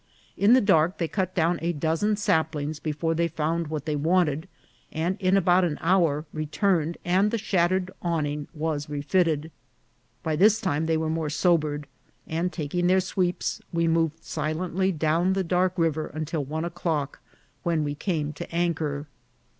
[0.35, 4.47] In the dark they cut down a dozen saplings before they found what they wanted,
[4.91, 9.51] and in about an hour returned, and the shattered awning was refitted.
[10.23, 11.85] By this time they were more sobered;
[12.25, 17.19] and taking their sweeps, we moved silently down the dark river until one o'clock,
[17.61, 19.05] when we came to anchor.